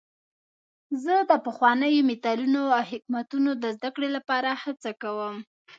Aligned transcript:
زه 1.03 1.15
د 1.29 1.31
پخوانیو 1.45 2.07
متلونو 2.09 2.63
او 2.77 2.83
حکمتونو 2.91 3.49
د 3.63 3.65
زدهکړې 3.75 4.09
لپاره 4.17 4.49
هڅه 4.63 4.91
کوم. 5.01 5.35